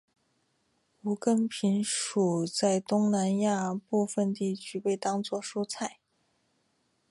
[1.03, 5.99] 无根萍属在东南亚部份地区被当作蔬菜。